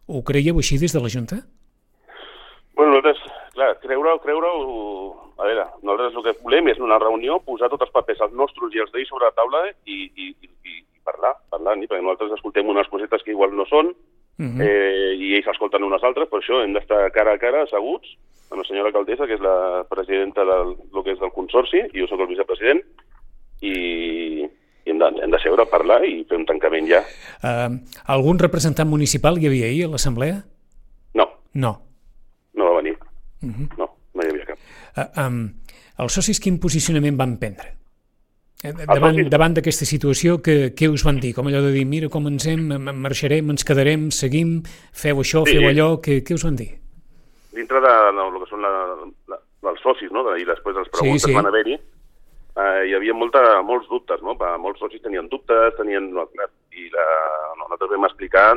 Ho 0.07 0.23
creieu 0.23 0.57
així 0.57 0.77
des 0.77 0.93
de 0.93 0.99
la 0.99 1.09
Junta? 1.09 1.45
Bueno, 2.75 2.93
nosaltres, 2.95 3.18
clar, 3.59 3.73
creure-ho, 3.83 4.19
creure-ho 4.23 4.53
a 5.39 5.47
veure, 5.47 5.65
nosaltres 5.83 6.17
el 6.19 6.25
que 6.25 6.43
volem 6.43 6.71
és 6.71 6.79
una 6.83 6.99
reunió, 7.01 7.39
posar 7.45 7.69
tots 7.71 7.87
els 7.87 7.93
papers, 7.95 8.21
els 8.25 8.35
nostres 8.35 8.75
i 8.75 8.81
els 8.83 8.91
d'ells 8.93 9.11
sobre 9.11 9.27
la 9.29 9.35
taula 9.35 9.65
i, 9.87 9.99
i, 10.09 10.31
i, 10.31 10.49
i 10.49 10.79
parlar, 11.07 11.35
parlar, 11.51 11.77
perquè 11.83 12.01
nosaltres 12.01 12.37
escoltem 12.37 12.71
unes 12.71 12.89
cosetes 12.91 13.23
que 13.25 13.33
igual 13.35 13.55
no 13.55 13.65
són, 13.69 13.93
uh 13.93 14.43
mhm. 14.43 14.59
-huh. 14.59 14.67
eh, 14.67 15.13
i 15.19 15.35
ells 15.35 15.47
escolten 15.47 15.83
unes 15.83 16.03
altres, 16.03 16.29
per 16.29 16.39
això 16.39 16.63
hem 16.63 16.73
d'estar 16.73 17.11
cara 17.11 17.33
a 17.33 17.39
cara, 17.39 17.63
asseguts, 17.63 18.15
amb 18.51 18.61
la 18.61 18.67
senyora 18.67 18.87
alcaldessa, 18.89 19.27
que 19.27 19.35
és 19.35 19.41
la 19.41 19.85
presidenta 19.89 20.43
del 20.45 20.75
lo 20.93 21.03
que 21.03 21.11
és 21.11 21.19
del 21.19 21.31
Consorci, 21.31 21.83
i 21.93 21.99
jo 21.99 22.07
sóc 22.07 22.19
el 22.19 22.27
vicepresident, 22.27 22.81
i, 23.61 24.47
i 24.85 24.89
hem 24.89 24.99
de, 24.99 25.05
hem 25.23 25.31
de 25.31 25.39
seure 25.39 25.63
a 25.63 25.69
parlar 25.69 26.03
i 26.05 26.23
fer 26.23 26.37
un 26.37 26.45
tancament 26.45 26.87
ja. 26.87 27.03
Uh, 27.43 27.77
algun 28.05 28.39
representant 28.39 28.89
municipal 28.89 29.37
hi 29.37 29.47
havia 29.47 29.65
ahir 29.65 29.85
a 29.85 29.91
l'assemblea? 29.93 30.43
No. 31.13 31.27
No. 31.53 31.88
Uh 33.41 33.47
mhm. 33.47 33.63
-huh. 33.65 33.77
No 33.77 33.89
eh, 34.97 35.25
um, 35.25 35.43
els 36.03 36.15
socis 36.15 36.39
quin 36.43 36.59
posicionament 36.61 37.17
van 37.19 37.37
prendre? 37.41 37.75
Eh, 38.59 38.73
davant, 38.75 39.19
davant 39.31 39.53
d'aquesta 39.55 39.87
situació, 39.87 40.39
que, 40.43 40.73
què 40.75 40.89
us 40.91 41.05
van 41.07 41.19
dir? 41.23 41.31
Com 41.35 41.47
allò 41.47 41.61
de 41.63 41.71
dir, 41.75 41.85
mira 41.87 42.09
com 42.11 42.27
ens 42.27 42.47
hem, 42.51 42.65
marxarem, 42.89 43.53
ens 43.53 43.63
quedarem, 43.67 44.09
seguim, 44.11 44.57
feu 44.91 45.21
això, 45.23 45.45
sí, 45.47 45.55
feu 45.55 45.69
allò, 45.69 45.93
què, 46.03 46.19
què 46.27 46.35
us 46.35 46.43
van 46.47 46.59
dir? 46.59 46.73
Dintre 47.55 47.79
de 47.85 47.93
no, 48.17 48.27
el 48.33 48.41
que 48.41 48.49
són 48.49 48.65
la, 48.65 48.73
la, 49.31 49.39
els 49.71 49.85
socis, 49.85 50.11
no? 50.15 50.25
i 50.35 50.43
després 50.47 50.75
les 50.75 50.91
preguntes 50.91 51.23
sí, 51.23 51.31
sí. 51.31 51.37
van 51.37 51.47
haver-hi, 51.47 51.77
eh, 51.79 52.81
hi 52.89 52.97
havia 52.97 53.15
molta, 53.15 53.45
molts 53.63 53.87
dubtes, 53.91 54.19
no? 54.27 54.35
molts 54.59 54.83
socis 54.83 55.03
tenien 55.05 55.31
dubtes, 55.31 55.75
tenien... 55.79 56.11
No, 56.15 56.27
I 56.79 56.85
la, 56.93 57.05
no, 57.57 57.65
nosaltres 57.65 57.95
vam 57.95 58.05
explicar, 58.07 58.49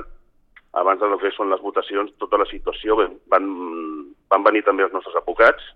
abans 0.78 1.00
del 1.00 1.14
que 1.20 1.30
són 1.36 1.50
les 1.50 1.62
votacions, 1.62 2.10
tota 2.22 2.38
la 2.42 2.46
situació, 2.50 2.98
van, 3.30 3.46
van 4.32 4.44
venir 4.46 4.64
també 4.66 4.86
els 4.86 4.94
nostres 4.96 5.16
advocats, 5.20 5.70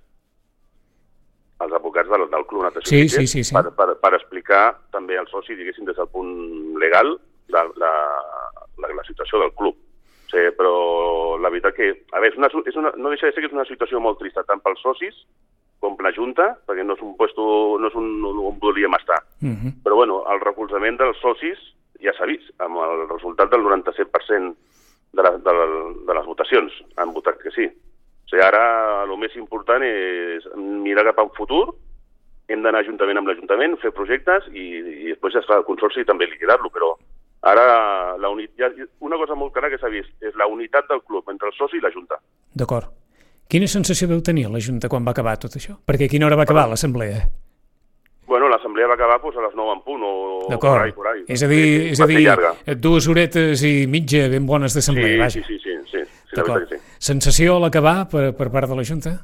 els 1.64 1.72
advocats 1.72 2.10
del, 2.12 2.26
del 2.32 2.44
Club 2.48 2.66
Natació 2.66 2.90
sí, 2.90 3.08
sí, 3.08 3.26
sí, 3.26 3.44
sí. 3.44 3.54
Per, 3.56 3.72
per, 3.76 3.94
per 4.02 4.12
explicar 4.16 4.64
també 4.92 5.16
al 5.16 5.28
soci, 5.30 5.56
diguéssim, 5.56 5.86
des 5.88 5.96
del 5.96 6.10
punt 6.12 6.32
legal, 6.80 7.16
de, 7.48 7.62
la, 7.80 7.92
la, 8.82 8.92
la 8.92 9.04
situació 9.08 9.40
del 9.40 9.54
club. 9.56 9.76
O 10.26 10.30
sigui, 10.32 10.50
però 10.58 10.72
la 11.40 11.52
veritat 11.54 11.76
que... 11.76 11.92
A 12.12 12.20
veure, 12.20 12.34
és 12.34 12.40
una, 12.40 12.50
és 12.66 12.78
una, 12.80 12.92
no 12.98 13.12
deixa 13.12 13.28
de 13.28 13.36
ser 13.36 13.44
que 13.44 13.50
és 13.50 13.56
una 13.56 13.66
situació 13.68 14.02
molt 14.02 14.18
trista, 14.20 14.44
tant 14.48 14.60
pels 14.64 14.82
socis 14.82 15.22
com 15.80 15.96
per 15.96 16.08
la 16.08 16.14
Junta, 16.16 16.48
perquè 16.66 16.84
no 16.84 16.96
és 16.96 17.02
un 17.04 17.14
puesto, 17.18 17.44
no 17.80 17.90
és 17.90 17.96
un, 17.98 18.08
on 18.24 18.60
volíem 18.60 18.96
estar. 18.98 19.20
Uh 19.40 19.46
mhm. 19.46 19.56
-huh. 19.56 19.72
Però, 19.84 19.94
bueno, 20.02 20.24
el 20.32 20.40
recolzament 20.40 20.98
dels 20.98 21.20
socis 21.20 21.58
ja 22.02 22.12
s'ha 22.12 22.26
vist, 22.26 22.50
amb 22.58 22.76
el 22.76 23.08
resultat 23.08 23.50
del 23.50 23.62
97% 23.62 24.56
de, 25.12 25.22
la, 25.22 25.30
de, 25.30 25.52
la, 25.52 25.66
de 26.08 26.14
les 26.14 26.26
votacions 26.26 26.72
han 26.96 27.12
votat 27.12 27.35
ara 28.46 28.62
el 29.04 29.12
més 29.20 29.34
important 29.36 29.82
és 29.86 30.46
mirar 30.56 31.06
cap 31.10 31.20
al 31.22 31.32
futur, 31.36 31.64
hem 32.48 32.62
d'anar 32.62 32.84
juntament 32.86 33.18
amb 33.18 33.30
l'Ajuntament, 33.30 33.76
fer 33.82 33.92
projectes 33.94 34.46
i, 34.52 34.66
i 35.06 35.08
després 35.10 35.34
ja 35.34 35.42
es 35.42 35.48
fa 35.48 35.58
el 35.60 35.66
consorci 35.66 36.02
i 36.02 36.08
també 36.08 36.28
liquidar-lo, 36.30 36.70
però 36.70 36.92
ara 37.46 37.64
una 39.00 39.18
cosa 39.18 39.34
molt 39.38 39.52
clara 39.54 39.70
que 39.70 39.78
s'ha 39.80 39.90
vist 39.90 40.10
és 40.22 40.36
la 40.38 40.46
unitat 40.50 40.88
del 40.90 41.02
club 41.02 41.26
entre 41.30 41.50
el 41.50 41.56
soci 41.58 41.78
i 41.78 41.82
la 41.82 41.92
Junta. 41.94 42.20
D'acord. 42.54 42.92
Quina 43.46 43.68
sensació 43.70 44.08
veu 44.10 44.22
tenir 44.26 44.48
la 44.50 44.62
Junta 44.62 44.90
quan 44.90 45.04
va 45.06 45.14
acabar 45.14 45.36
tot 45.38 45.54
això? 45.58 45.76
Perquè 45.86 46.08
a 46.08 46.10
quina 46.10 46.26
hora 46.26 46.38
va 46.38 46.46
acabar 46.46 46.66
l'assemblea? 46.70 47.20
Bueno, 48.26 48.48
l'assemblea 48.50 48.88
va 48.90 48.94
acabar 48.94 49.20
pues, 49.22 49.36
a 49.38 49.42
les 49.44 49.54
9 49.54 49.74
en 49.76 49.82
punt 49.86 50.02
o 50.02 50.14
D'acord. 50.50 50.98
És 51.30 51.42
a 51.42 51.48
dir, 51.50 51.92
és 51.92 52.00
a 52.02 52.06
dir 52.10 52.24
dues 52.82 53.06
horetes 53.06 53.62
i 53.66 53.86
mitja 53.90 54.26
ben 54.30 54.46
bones 54.46 54.74
d'assemblea, 54.74 55.18
vaja. 55.20 55.38
sí, 55.38 55.42
sí, 55.46 55.58
sí, 55.58 55.62
sí, 55.62 55.65
la 56.36 56.44
veritat 56.54 56.68
que 56.68 56.78
sí. 56.78 56.96
Sensació 57.10 57.56
a 57.56 57.62
l'acabar 57.64 57.96
per, 58.12 58.26
per 58.36 58.50
part 58.52 58.70
de 58.70 58.78
la 58.78 58.84
Junta? 58.84 59.14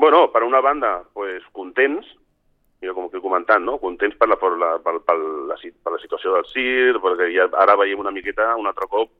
Bueno, 0.00 0.26
per 0.32 0.42
una 0.46 0.60
banda, 0.64 1.02
pues, 1.12 1.44
contents, 1.52 2.06
jo 2.80 2.94
com 2.96 3.10
que 3.12 3.18
he 3.20 3.24
comentat, 3.24 3.60
no? 3.60 3.76
contents 3.78 4.16
per 4.16 4.30
la, 4.30 4.38
per 4.40 4.54
la, 4.56 4.70
per, 4.80 4.96
per 5.04 5.16
la, 5.20 5.56
per 5.60 5.92
la 5.92 6.00
situació 6.00 6.32
del 6.34 6.48
CIR, 6.48 7.00
perquè 7.04 7.28
ja 7.34 7.48
ara 7.60 7.76
veiem 7.76 8.00
una 8.00 8.14
miqueta 8.14 8.54
un 8.56 8.70
altre 8.70 8.88
cop, 8.88 9.12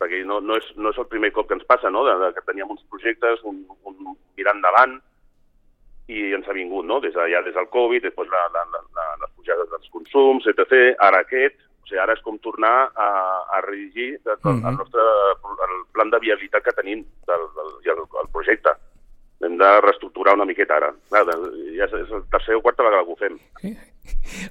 perquè 0.00 0.22
no, 0.24 0.40
no, 0.40 0.56
és, 0.56 0.70
no 0.80 0.90
és 0.90 0.98
el 0.98 1.10
primer 1.12 1.30
cop 1.36 1.50
que 1.50 1.58
ens 1.58 1.68
passa, 1.68 1.92
no? 1.92 2.06
de, 2.08 2.16
de 2.24 2.32
que 2.34 2.46
teníem 2.48 2.72
uns 2.72 2.82
projectes, 2.88 3.44
un, 3.44 3.60
un 3.84 4.16
mirar 4.38 4.56
endavant, 4.56 4.96
i 6.10 6.32
ens 6.34 6.48
ha 6.48 6.56
vingut, 6.56 6.86
no? 6.88 6.98
Des 7.00 7.14
de, 7.14 7.26
ja 7.30 7.42
des 7.44 7.54
del 7.54 7.68
Covid, 7.72 8.02
després 8.04 8.30
la, 8.32 8.42
la, 8.54 8.64
la, 8.72 8.80
la, 8.96 9.04
les 9.22 9.30
pujades 9.36 9.68
dels 9.70 9.92
consums, 9.94 10.48
etc. 10.50 10.96
Ara 11.06 11.22
aquest, 11.22 11.60
o 11.82 11.88
sigui, 11.88 11.98
ara 12.00 12.14
és 12.14 12.22
com 12.22 12.38
tornar 12.38 12.90
a, 12.94 13.08
a 13.58 13.60
redigir 13.66 14.14
el, 14.22 14.32
el, 14.32 14.38
Mhm. 14.54 14.66
el 14.70 14.76
nostre 14.78 15.00
el 15.02 15.76
plan 15.92 16.10
de 16.10 16.18
viabilitat 16.22 16.62
que 16.64 16.72
tenim 16.78 17.04
del, 17.26 17.46
del, 17.58 17.72
el, 17.92 18.02
el 18.22 18.28
projecte. 18.32 18.70
Hem 19.42 19.56
de 19.58 19.80
reestructurar 19.82 20.36
una 20.36 20.44
miqueta 20.46 20.76
ara. 20.78 20.92
Clar, 21.10 21.24
ja 21.26 21.84
és, 21.88 22.10
la 22.14 22.22
tercera 22.30 22.58
o 22.58 22.62
quarta 22.62 22.84
vegada 22.86 23.02
que 23.04 23.10
ho 23.12 23.16
fem. 23.18 23.38
Sí. 23.60 23.72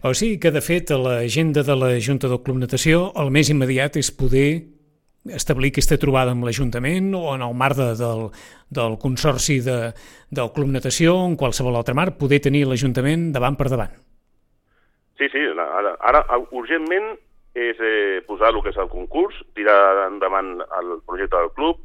O 0.04 0.14
sigui 0.14 0.38
que, 0.40 0.52
de 0.52 0.62
fet, 0.62 0.92
a 0.92 0.98
l'agenda 1.00 1.64
de 1.64 1.76
la 1.76 1.94
Junta 2.00 2.28
del 2.28 2.42
Club 2.44 2.58
Natació 2.60 3.12
el 3.20 3.32
més 3.32 3.50
immediat 3.52 3.96
és 4.00 4.12
poder 4.12 4.68
establir 5.32 5.70
aquesta 5.72 5.98
trobada 6.02 6.32
amb 6.34 6.44
l'Ajuntament 6.48 7.12
o 7.16 7.36
en 7.36 7.44
el 7.46 7.54
marc 7.54 7.78
de, 7.78 7.90
del, 8.00 8.30
del 8.74 8.98
consorci 9.00 9.60
de, 9.62 9.94
del 10.32 10.52
Club 10.56 10.72
Natació 10.74 11.14
en 11.28 11.36
qualsevol 11.38 11.76
altre 11.78 11.94
marc, 11.94 12.18
poder 12.18 12.40
tenir 12.42 12.66
l'Ajuntament 12.68 13.30
davant 13.32 13.56
per 13.56 13.70
davant. 13.70 13.94
Sí, 15.22 15.28
sí, 15.30 15.42
la- 15.54 15.68
ara, 15.78 15.92
ara 16.02 16.24
urgentment 16.50 17.12
és 17.54 17.78
eh, 17.78 18.24
posar 18.26 18.50
el 18.50 18.62
que 18.64 18.72
és 18.74 18.78
el 18.82 18.88
concurs, 18.90 19.36
tirar 19.54 20.08
endavant 20.08 20.64
el 20.80 20.96
projecte 21.06 21.38
del 21.38 21.52
club, 21.54 21.78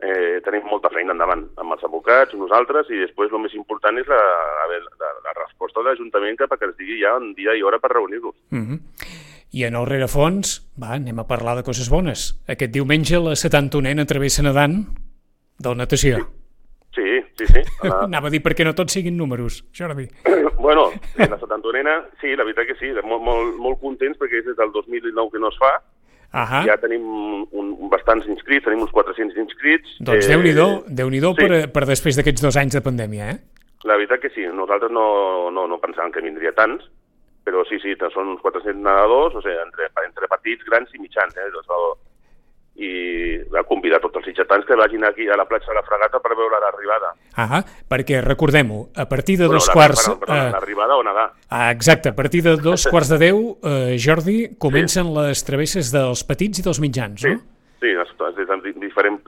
eh, 0.00 0.38
tenim 0.46 0.64
molta 0.70 0.88
feina 0.94 1.12
endavant 1.12 1.42
amb 1.60 1.74
els 1.74 1.84
advocats, 1.84 2.32
nosaltres, 2.38 2.88
i 2.88 3.02
després 3.02 3.34
el 3.34 3.42
més 3.44 3.52
important 3.58 3.98
és 4.00 4.08
la, 4.08 4.20
a 4.64 4.68
veure, 4.70 4.88
la, 5.02 5.10
la 5.26 5.34
resposta 5.42 5.82
de 5.82 5.90
l'Ajuntament 5.90 6.38
cap 6.40 6.54
a 6.54 6.56
que 6.56 6.64
ens 6.70 6.78
digui 6.80 7.00
ja 7.02 7.12
un 7.18 7.34
dia 7.36 7.52
i 7.58 7.62
hora 7.66 7.78
per 7.82 7.92
reunir-nos. 7.92 8.34
Mm 8.56 8.64
-hmm. 8.64 8.80
I 9.52 9.64
en 9.64 9.76
el 9.76 9.86
rerefons, 9.86 10.62
va, 10.80 10.94
anem 10.94 11.18
a 11.18 11.26
parlar 11.26 11.56
de 11.56 11.62
coses 11.64 11.90
bones. 11.90 12.40
Aquest 12.48 12.72
diumenge 12.72 13.16
la 13.20 13.34
71ena 13.36 14.06
travessa 14.06 14.42
nedant 14.42 14.86
del 15.58 15.76
natació. 15.76 16.16
Sí, 16.16 16.37
sí, 16.94 17.46
sí. 17.46 17.62
La, 17.84 18.00
Anava 18.06 18.30
a 18.30 18.32
dir 18.34 18.40
perquè 18.44 18.66
no 18.66 18.74
tots 18.78 18.96
siguin 18.96 19.16
números, 19.18 19.60
Jordi. 19.76 20.08
bueno, 20.64 20.88
sí, 21.14 21.24
la 21.24 21.38
71ena, 21.38 22.00
sí, 22.22 22.34
la 22.36 22.46
veritat 22.48 22.70
que 22.70 22.78
sí, 22.80 22.92
molt, 23.04 23.22
molt, 23.24 23.54
molt 23.60 23.80
contents 23.82 24.18
perquè 24.20 24.42
és 24.42 24.48
des 24.48 24.58
del 24.58 24.74
2019 24.74 25.34
que 25.34 25.42
no 25.42 25.52
es 25.52 25.60
fa, 25.60 25.76
Ahà. 26.32 26.64
ja 26.68 26.76
tenim 26.80 27.04
un, 27.08 27.46
un, 27.52 27.88
bastants 27.92 28.26
inscrits, 28.28 28.66
tenim 28.66 28.82
uns 28.84 28.92
400 28.92 29.38
inscrits. 29.40 29.96
Doncs 30.00 30.26
eh, 30.26 30.32
Déu-n'hi-do, 30.34 30.68
déu 30.88 31.12
nhi 31.12 31.22
déu 31.24 31.36
sí. 31.36 31.46
per, 31.46 31.62
per 31.72 31.86
després 31.88 32.18
d'aquests 32.18 32.44
dos 32.44 32.58
anys 32.60 32.76
de 32.76 32.84
pandèmia, 32.84 33.32
eh? 33.32 33.38
La 33.86 33.96
veritat 33.96 34.20
que 34.24 34.32
sí, 34.34 34.44
nosaltres 34.50 34.92
no, 34.92 35.06
no, 35.54 35.68
no 35.70 35.80
pensàvem 35.80 36.12
que 36.12 36.24
vindria 36.24 36.52
tants, 36.56 36.84
però 37.48 37.62
sí, 37.68 37.78
sí, 37.80 37.94
són 38.12 38.34
uns 38.34 38.42
400 38.44 38.76
nedadors, 38.76 39.38
o 39.38 39.42
sigui, 39.44 39.56
entre, 39.62 39.88
entre 40.04 40.28
petits, 40.34 40.66
grans 40.68 40.92
i 40.92 41.00
mitjans, 41.00 41.36
eh? 41.38 41.48
Doncs, 41.54 41.70
no, 41.70 41.94
I 42.78 43.38
va 43.50 43.64
convidar 43.66 43.98
tots 43.98 44.14
els 44.20 44.26
sitgetans 44.28 44.64
que 44.64 44.76
vagin 44.78 45.02
aquí 45.04 45.26
a 45.26 45.36
la 45.36 45.44
platja 45.50 45.72
de 45.72 45.74
la 45.74 45.82
Fregata 45.82 46.20
per 46.22 46.36
veure 46.38 46.60
l'arribada. 46.62 47.08
Ah, 47.34 47.62
perquè 47.90 48.20
recordem-ho, 48.22 48.88
a 48.94 49.08
partir 49.10 49.36
de 49.38 49.46
Bueno, 49.48 49.58
dos 49.58 49.68
quarts... 49.70 50.04
Bueno, 50.06 50.20
perdona, 50.20 50.46
eh, 50.48 50.52
l'arribada 50.52 50.96
o 50.96 51.02
nedar. 51.02 51.32
ah, 51.50 51.70
exacte, 51.72 52.10
a 52.10 52.14
partir 52.14 52.42
de 52.44 52.56
dos 52.56 52.86
quarts 52.92 53.08
de 53.10 53.18
deu, 53.18 53.58
eh, 53.64 53.96
Jordi, 53.98 54.54
comencen 54.58 55.10
les 55.14 55.42
travesses 55.44 55.90
dels 55.90 56.22
petits 56.22 56.60
i 56.60 56.62
dels 56.62 56.78
mitjans, 56.78 57.20
Sí, 57.20 57.34
no? 57.34 57.40
sí, 57.80 57.90
des 58.36 58.46
de 58.46 58.56
di- 58.62 58.78
diferents 58.86 59.22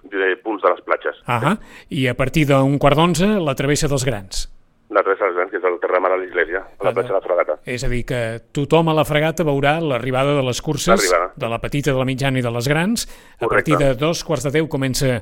punts 0.45 0.63
de 0.63 0.69
les 0.71 0.81
platges. 0.87 1.17
Ah, 1.27 1.57
i 1.89 2.07
a 2.07 2.15
partir 2.15 2.47
d'un 2.47 2.79
quart 2.79 2.95
d'onze, 2.99 3.27
la 3.43 3.55
travessa 3.59 3.89
dels 3.89 4.05
grans. 4.07 4.47
La 4.91 5.03
travessa 5.03 5.25
dels 5.25 5.37
grans, 5.37 5.40
que 5.61 5.69
és 5.69 5.75
el 5.75 5.79
Terramar 5.83 6.13
a 6.15 6.19
l'Església, 6.21 6.65
a 6.79 6.89
la 6.89 6.95
platja 6.97 7.13
de 7.13 7.19
la 7.19 7.23
Fregata. 7.25 7.59
És 7.69 7.85
a 7.85 7.93
dir, 7.93 8.03
que 8.09 8.21
tothom 8.57 8.91
a 8.91 8.97
la 8.97 9.05
fregata 9.09 9.47
veurà 9.47 9.77
l'arribada 9.85 10.35
de 10.39 10.43
les 10.47 10.61
curses, 10.65 11.07
de 11.37 11.49
la 11.49 11.61
petita, 11.61 11.93
de 11.93 12.01
la 12.01 12.09
mitjana 12.09 12.41
i 12.41 12.45
de 12.45 12.53
les 12.57 12.69
grans. 12.69 13.07
A 13.39 13.47
Correcte. 13.47 13.77
partir 13.77 13.79
de 13.79 13.95
dos 14.01 14.25
quarts 14.25 14.49
de 14.49 14.55
deu 14.59 14.69
comença 14.69 15.21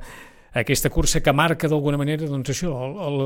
aquesta 0.53 0.91
cursa 0.91 1.21
que 1.21 1.33
marca 1.33 1.69
d'alguna 1.69 1.99
manera 2.01 2.27
doncs 2.27 2.51
això, 2.55 2.71
el, 2.87 2.95
el, 3.05 3.19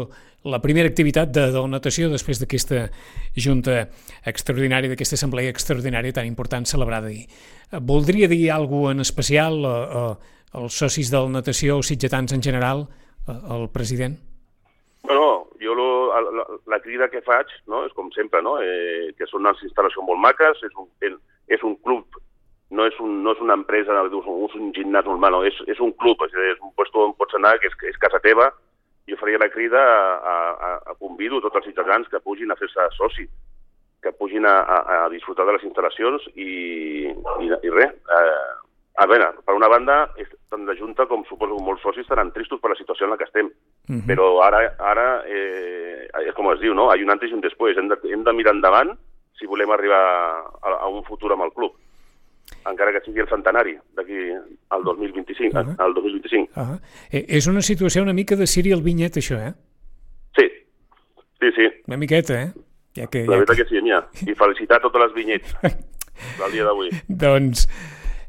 la 0.50 0.60
primera 0.62 0.90
activitat 0.90 1.30
de, 1.30 1.46
de 1.54 1.60
la 1.60 1.70
natació 1.70 2.10
després 2.10 2.40
d'aquesta 2.42 2.88
junta 3.38 3.86
extraordinària, 4.26 4.90
d'aquesta 4.90 5.16
assemblea 5.18 5.52
extraordinària 5.52 6.18
tan 6.18 6.26
important 6.26 6.66
celebrada 6.66 7.12
ahir. 7.12 7.28
Eh, 7.70 7.78
Voldria 7.80 8.28
dir 8.28 8.50
alguna 8.50 8.96
en 8.96 9.06
especial 9.06 9.62
eh, 9.62 9.70
eh, 10.02 10.58
als 10.58 10.82
socis 10.82 11.10
de 11.10 11.22
la 11.22 11.38
natació 11.38 11.78
o 11.78 11.86
sitgetans 11.86 12.34
en 12.34 12.42
general, 12.42 12.88
eh, 13.28 13.38
el 13.54 13.70
president? 13.70 14.18
La, 16.32 16.44
la 16.72 16.80
crida 16.80 17.10
que 17.12 17.20
faig 17.26 17.50
no, 17.68 17.82
és 17.84 17.92
com 17.96 18.08
sempre, 18.16 18.40
no? 18.44 18.56
eh, 18.64 19.12
que 19.18 19.28
són 19.28 19.44
unes 19.44 19.60
instal·lacions 19.66 20.06
molt 20.08 20.20
maques, 20.22 20.62
és 20.64 20.76
un, 20.80 20.88
és 21.52 21.64
un 21.66 21.76
club, 21.84 22.20
no 22.72 22.86
és, 22.88 22.96
un, 23.04 23.18
no 23.24 23.34
és 23.36 23.40
una 23.44 23.56
empresa, 23.58 23.92
no, 23.92 24.06
és 24.08 24.56
un 24.56 24.72
gimnàs 24.76 25.08
normal, 25.08 25.36
no, 25.36 25.42
és, 25.44 25.58
és 25.68 25.80
un 25.84 25.92
club, 26.00 26.24
és, 26.24 26.36
és 26.54 26.60
un 26.64 26.72
lloc 26.72 27.00
on 27.02 27.16
pots 27.18 27.36
anar, 27.36 27.58
que 27.60 27.68
és, 27.68 27.76
és 27.92 28.00
casa 28.00 28.20
teva, 28.24 28.48
jo 29.08 29.18
faria 29.20 29.40
la 29.42 29.50
crida 29.52 29.80
a, 29.80 30.36
a, 30.52 30.70
a 30.92 30.94
convido 31.00 31.40
tots 31.42 31.58
els 31.60 31.68
ciutadans 31.68 32.08
que 32.08 32.22
pugin 32.24 32.52
a 32.52 32.56
fer-se 32.56 32.88
soci, 32.96 33.26
que 34.02 34.12
pugin 34.18 34.46
a, 34.46 34.56
a, 34.62 34.78
a 35.04 35.08
disfrutar 35.12 35.46
de 35.46 35.56
les 35.56 35.66
instal·lacions 35.68 36.28
i, 36.34 36.52
i, 37.12 37.50
i 37.50 37.74
res. 37.74 37.92
Eh, 37.92 38.52
a 38.94 39.06
veure, 39.06 39.30
per 39.44 39.54
una 39.56 39.68
banda, 39.68 40.10
tant 40.50 40.66
la 40.68 40.74
Junta 40.76 41.06
com 41.08 41.24
suposo 41.24 41.56
molts 41.64 41.82
socis 41.82 42.04
estaran 42.04 42.32
tristos 42.32 42.60
per 42.60 42.70
la 42.70 42.76
situació 42.76 43.06
en 43.06 43.10
la 43.14 43.16
que 43.16 43.24
estem, 43.24 43.50
Uh 43.88 43.96
-huh. 43.96 44.06
però 44.06 44.40
ara, 44.44 44.76
ara 44.78 45.22
eh, 45.26 46.06
és 46.28 46.34
com 46.34 46.52
es 46.52 46.60
diu, 46.60 46.72
no? 46.74 46.94
Hi 46.94 47.00
ha 47.00 47.04
un 47.04 47.10
antes 47.10 47.30
i 47.30 47.34
un 47.34 47.40
després. 47.40 47.76
Hem 47.76 47.88
de, 47.88 47.96
hem 48.12 48.22
de 48.22 48.32
mirar 48.32 48.54
endavant 48.54 48.96
si 49.38 49.46
volem 49.46 49.70
arribar 49.70 49.98
a, 50.62 50.68
a 50.84 50.88
un 50.88 51.02
futur 51.04 51.32
amb 51.32 51.42
el 51.42 51.52
club. 51.52 51.72
Encara 52.64 52.92
que 52.92 53.00
sigui 53.04 53.20
el 53.20 53.28
centenari 53.28 53.76
d'aquí 53.96 54.30
al 54.68 54.84
2025. 54.84 55.58
Ahà. 55.58 55.74
Al 55.78 55.94
2025. 55.94 56.52
Ah, 56.54 56.78
eh, 57.10 57.24
és 57.28 57.46
una 57.48 57.60
situació 57.60 58.02
una 58.02 58.12
mica 58.12 58.36
de 58.36 58.46
Cyril 58.46 58.82
Vinyet, 58.82 59.16
això, 59.16 59.34
eh? 59.48 59.52
Sí, 60.36 60.46
sí, 61.40 61.50
sí. 61.56 61.66
Una 61.88 61.96
miqueta, 61.96 62.34
eh? 62.42 62.52
Ja 62.94 63.06
que, 63.06 63.24
La 63.26 63.32
ja 63.32 63.38
veritat 63.40 63.56
que... 63.56 63.62
que 63.64 63.68
sí, 63.68 63.76
Enya. 63.78 64.04
I 64.26 64.34
felicitar 64.34 64.80
totes 64.80 65.00
les 65.00 65.14
vinyets 65.14 65.56
del 66.38 66.52
dia 66.52 66.64
d'avui. 66.64 66.90
Doncs, 67.08 67.66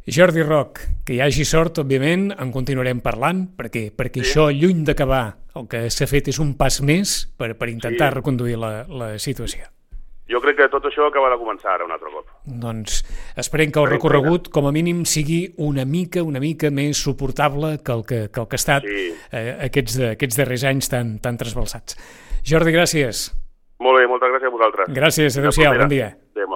Jordi 0.06 0.44
Roc, 0.44 0.80
que 1.06 1.14
hi 1.16 1.22
hagi 1.24 1.46
sort, 1.48 1.78
òbviament, 1.80 2.34
en 2.36 2.50
continuarem 2.52 3.00
parlant, 3.04 3.46
perquè, 3.56 3.86
perquè 3.96 4.20
sí. 4.24 4.26
Això, 4.34 4.50
lluny 4.52 4.82
d'acabar, 4.84 5.38
el 5.56 5.68
que 5.72 5.86
s'ha 5.94 6.08
fet 6.12 6.28
és 6.34 6.40
un 6.44 6.56
pas 6.60 6.82
més 6.84 7.14
per, 7.40 7.54
per 7.56 7.70
intentar 7.72 8.10
Sí. 8.12 8.16
reconduir 8.20 8.58
la, 8.60 8.84
la 8.90 9.14
situació. 9.18 9.64
Jo 10.28 10.40
crec 10.42 10.56
que 10.58 10.68
tot 10.72 10.84
això 10.88 11.06
acaba 11.08 11.30
de 11.30 11.38
començar 11.38 11.74
ara 11.76 11.86
un 11.86 11.92
altre 11.92 12.10
cop. 12.12 12.28
Doncs 12.48 13.04
esperem 13.38 13.72
que 13.72 13.80
el 13.80 13.86
Tenim 13.86 13.96
recorregut, 13.98 14.50
com 14.50 14.68
a 14.68 14.72
mínim, 14.72 15.04
sigui 15.06 15.54
una 15.58 15.86
mica, 15.86 16.24
una 16.24 16.40
mica 16.40 16.72
més 16.72 16.98
suportable 16.98 17.78
que 17.84 17.92
el 17.92 18.04
que, 18.08 18.20
que, 18.32 18.40
el 18.42 18.48
que 18.48 18.56
ha 18.56 18.62
estat 18.62 18.84
Sí. 18.88 19.14
eh, 19.32 19.58
aquests, 19.70 20.00
aquests 20.16 20.36
darrers 20.40 20.64
anys 20.64 20.90
tan, 20.90 21.20
tan 21.20 21.38
trasbalsats. 21.38 21.96
Jordi, 22.44 22.72
gràcies. 22.76 23.30
Molt 23.80 24.00
bé, 24.00 24.08
moltes 24.08 24.32
gràcies 24.32 24.48
a 24.48 24.52
vosaltres. 24.52 24.90
Gràcies, 24.96 25.38
adeu-siau, 25.40 25.78
bon 25.78 25.90
dia. 25.92 26.18
Adéu, 26.36 26.48